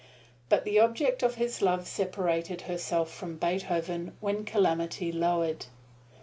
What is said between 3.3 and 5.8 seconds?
Beethoven when calamity lowered.